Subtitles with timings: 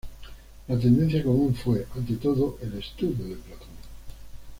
[0.67, 3.67] La tendencia común fue, ante todo, el estudio de Platón.